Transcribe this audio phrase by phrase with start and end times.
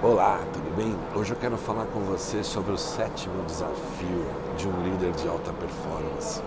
[0.00, 0.96] Olá, tudo bem?
[1.12, 4.24] Hoje eu quero falar com você sobre o sétimo desafio
[4.56, 6.40] de um líder de alta performance.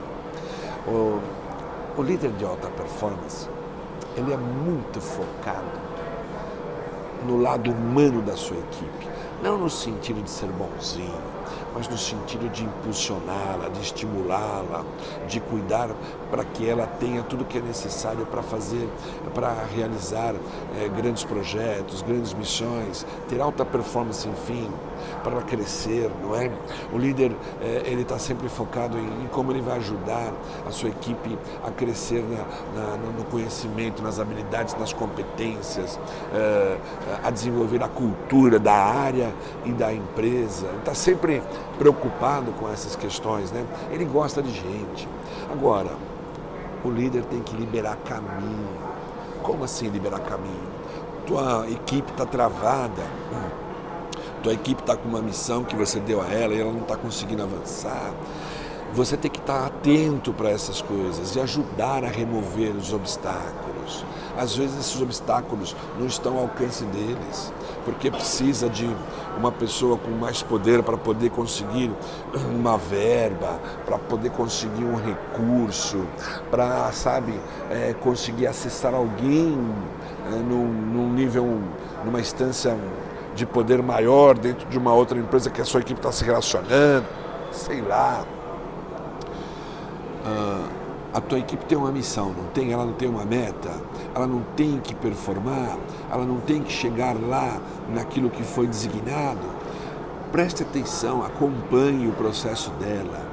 [0.88, 1.20] O,
[2.00, 3.50] o líder de alta performance,
[4.16, 5.68] ele é muito focado
[7.28, 9.08] no lado humano da sua equipe,
[9.44, 11.32] não no sentido de ser bonzinho,
[11.74, 14.84] mas no sentido de impulsioná-la, de estimulá-la,
[15.28, 15.90] de cuidar
[16.30, 18.88] para que ela tenha tudo o que é necessário para fazer,
[19.34, 20.36] para realizar
[20.80, 24.70] é, grandes projetos, grandes missões, ter alta performance, enfim,
[25.24, 26.52] para crescer, não é?
[26.94, 27.32] O líder
[27.62, 30.34] é, ele está sempre focado em, em, como ele vai ajudar
[30.68, 36.00] a sua equipe a crescer na, na, no conhecimento, nas habilidades, nas competências,
[36.34, 36.78] é,
[37.24, 39.34] a desenvolver a cultura da área
[39.66, 40.68] e da empresa.
[40.80, 41.42] Está sempre
[41.78, 43.66] preocupado com essas questões, né?
[43.92, 45.08] Ele gosta de gente.
[45.52, 45.92] Agora,
[46.84, 48.70] o líder tem que liberar caminho.
[49.44, 50.72] Como assim liberar caminho?
[51.26, 53.04] Tua equipe está travada,
[54.44, 56.96] tua equipe está com uma missão que você deu a ela e ela não está
[56.96, 58.12] conseguindo avançar.
[58.94, 64.06] Você tem que estar atento para essas coisas e ajudar a remover os obstáculos.
[64.38, 67.54] Às vezes esses obstáculos não estão ao alcance deles,
[67.86, 68.90] porque precisa de
[69.38, 71.90] uma pessoa com mais poder para poder conseguir
[72.54, 76.06] uma verba, para poder conseguir um recurso,
[76.50, 77.34] para, sabe,
[77.70, 79.58] é, conseguir acessar alguém
[80.34, 81.62] é, num, num nível,
[82.04, 82.78] numa instância
[83.36, 87.06] de poder maior dentro de uma outra empresa que a sua equipe está se relacionando,
[87.52, 88.26] sei lá.
[90.32, 90.70] Ah,
[91.14, 92.72] a tua equipe tem uma missão, não tem?
[92.72, 93.70] Ela não tem uma meta,
[94.16, 95.78] ela não tem que performar,
[96.10, 97.60] ela não tem que chegar lá
[97.94, 99.46] naquilo que foi designado.
[100.32, 103.28] Preste atenção, acompanhe o processo dela,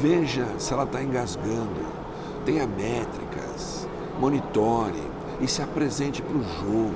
[0.00, 1.84] veja se ela está engasgando,
[2.44, 3.88] tenha métricas,
[4.20, 5.02] monitore
[5.40, 6.94] e se apresente para o jogo.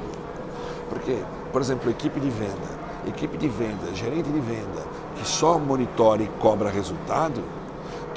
[0.89, 1.19] Porque,
[1.51, 4.87] por exemplo, equipe de venda, equipe de venda, gerente de venda,
[5.17, 7.43] que só monitora e cobra resultado,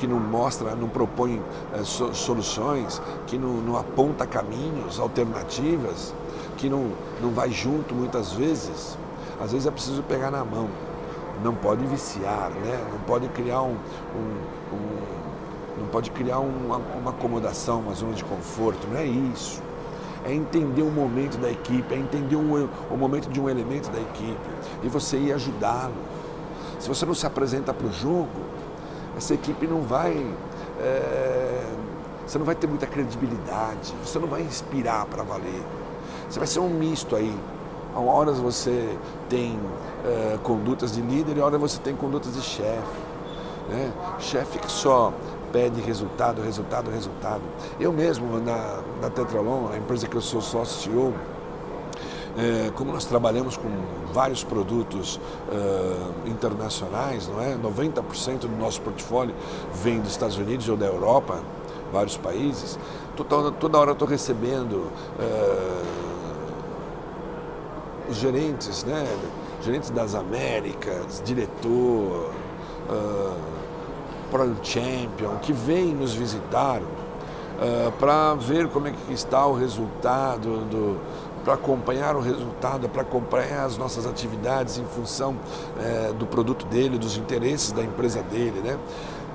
[0.02, 1.40] que não mostra, não propõe
[1.76, 6.12] é, so, soluções, que não, não, aponta caminhos, alternativas,
[6.58, 6.88] que não,
[7.22, 8.98] não vai junto muitas vezes.
[9.40, 10.68] Às vezes é preciso pegar na mão.
[11.44, 12.84] Não pode viciar, né?
[12.92, 13.76] não pode criar um,
[14.16, 15.22] um, um
[15.82, 19.62] não pode criar uma, uma acomodação, uma zona de conforto, não é isso
[20.24, 24.00] é entender o momento da equipe, é entender um, o momento de um elemento da
[24.00, 24.50] equipe
[24.84, 25.96] e você ir ajudá-lo.
[26.80, 28.30] Se você não se apresenta para o jogo,
[29.18, 30.14] essa equipe não vai.
[30.80, 31.64] É,
[32.26, 35.64] você não vai ter muita credibilidade, você não vai inspirar para valer.
[36.30, 37.36] Você vai ser um misto aí.
[37.94, 39.60] A horas você tem
[40.06, 43.02] é, condutas de líder e a hora você tem condutas de chefe.
[43.70, 43.92] Né?
[44.20, 45.14] Chefe que só
[45.52, 47.42] pede resultado, resultado, resultado.
[47.80, 51.14] Eu mesmo, na, na Tetralon, a empresa que eu sou sócio CEO,
[52.38, 53.70] é, como nós trabalhamos com
[54.14, 57.56] vários produtos uh, internacionais, não é?
[57.56, 59.34] 90% do nosso portfólio
[59.74, 61.40] vem dos Estados Unidos ou da Europa,
[61.92, 62.78] vários países.
[63.16, 64.88] Toda, toda hora eu estou recebendo
[65.20, 65.86] uh,
[68.12, 69.06] gerentes, né?
[69.62, 72.32] Gerentes das Américas, diretor,
[72.90, 73.36] uh,
[74.32, 76.82] Pro Champion, que vêm nos visitar
[77.62, 81.00] uh, para ver como é que está o resultado do,
[81.44, 85.36] para acompanhar o resultado, para acompanhar as nossas atividades em função
[85.80, 88.78] é, do produto dele, dos interesses da empresa dele, né?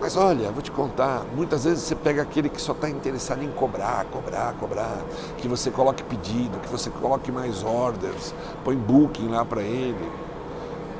[0.00, 3.50] Mas olha, vou te contar, muitas vezes você pega aquele que só está interessado em
[3.50, 4.98] cobrar, cobrar, cobrar,
[5.38, 10.25] que você coloque pedido, que você coloque mais orders, põe booking lá para ele.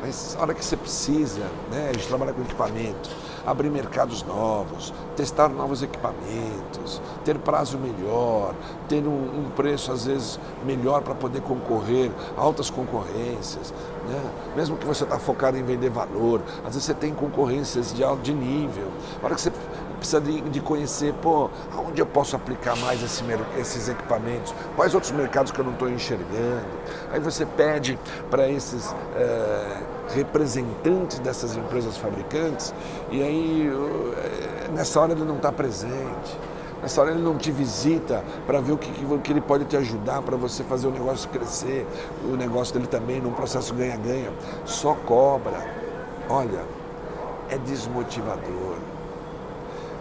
[0.01, 1.41] Mas a hora que você precisa,
[1.71, 3.11] né, a gente trabalha com equipamento,
[3.47, 8.55] abrir mercados novos, testar novos equipamentos, ter prazo melhor,
[8.89, 13.73] ter um, um preço às vezes melhor para poder concorrer, altas concorrências.
[14.09, 14.21] Né?
[14.57, 18.23] Mesmo que você está focado em vender valor, às vezes você tem concorrências de alto
[18.23, 18.89] de nível.
[19.23, 19.53] A hora que você
[19.97, 23.25] precisa de, de conhecer, pô, aonde eu posso aplicar mais esse,
[23.59, 26.67] esses equipamentos, quais outros mercados que eu não estou enxergando.
[27.13, 27.99] Aí você pede
[28.31, 28.95] para esses.
[29.17, 32.73] É, representantes dessas empresas fabricantes
[33.11, 36.39] e aí eh, nessa hora ele não está presente.
[36.83, 38.91] Nessa hora ele não te visita para ver o que,
[39.23, 41.87] que ele pode te ajudar para você fazer o negócio crescer,
[42.23, 44.31] o negócio dele também num processo ganha-ganha.
[44.65, 45.59] Só cobra.
[46.29, 46.65] Olha,
[47.49, 48.77] é desmotivador.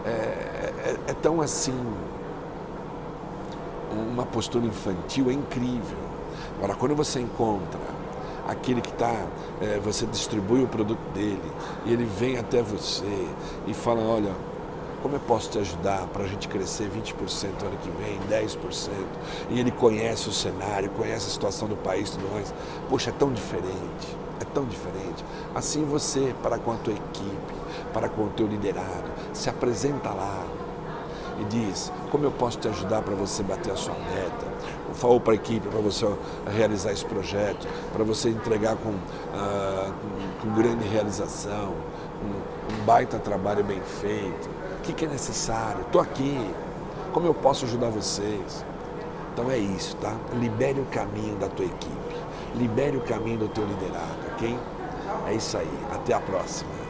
[0.06, 1.74] É, é, é tão assim.
[3.92, 5.98] Uma postura infantil é incrível.
[6.57, 7.80] Agora, quando você encontra
[8.48, 9.13] aquele que está,
[9.62, 11.52] é, você distribui o produto dele
[11.86, 13.28] e ele vem até você
[13.68, 14.31] e fala, olha,
[15.02, 18.90] Como eu posso te ajudar para a gente crescer 20% ano que vem, 10%?
[19.52, 22.52] E ele conhece o cenário, conhece a situação do país tudo mais.
[22.90, 25.24] Poxa, é tão diferente, é tão diferente.
[25.54, 27.55] Assim você, para com a tua equipe,
[27.95, 30.44] para com o teu liderado, se apresenta lá,
[31.39, 34.45] e diz como eu posso te ajudar para você bater a sua meta,
[34.94, 36.06] falou para a equipe para você
[36.45, 41.74] realizar esse projeto, para você entregar com, com, com, grande realização,
[42.21, 44.50] um, um, baita trabalho bem feito.
[44.80, 45.81] O que, que é necessário?
[45.81, 46.39] Estou aqui.
[47.13, 48.65] Como eu posso ajudar vocês?
[49.33, 50.15] Então é isso, tá?
[50.33, 52.15] Libere o caminho da tua equipe,
[52.56, 54.57] libere o caminho do teu liderado, ok?
[55.27, 55.80] É isso aí.
[55.92, 56.85] Até a próxima.